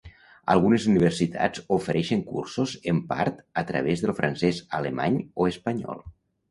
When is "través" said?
3.71-4.05